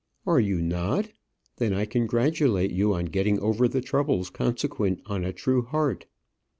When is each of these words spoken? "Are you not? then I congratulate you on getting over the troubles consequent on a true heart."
"Are 0.25 0.39
you 0.39 0.63
not? 0.63 1.09
then 1.57 1.73
I 1.73 1.85
congratulate 1.85 2.71
you 2.71 2.91
on 2.95 3.05
getting 3.05 3.39
over 3.39 3.67
the 3.67 3.81
troubles 3.81 4.31
consequent 4.31 4.99
on 5.05 5.23
a 5.23 5.31
true 5.31 5.61
heart." 5.61 6.07